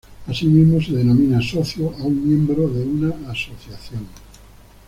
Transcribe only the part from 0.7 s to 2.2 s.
se denomina socio a